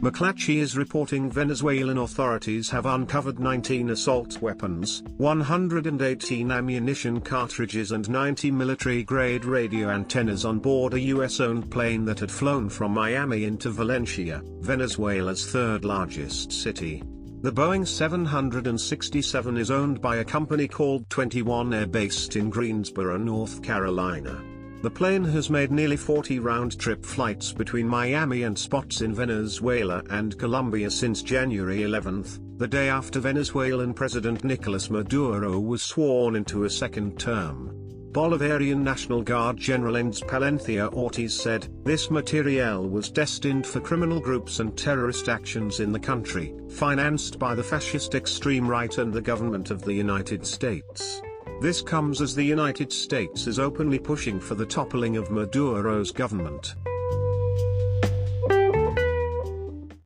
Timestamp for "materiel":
42.08-42.88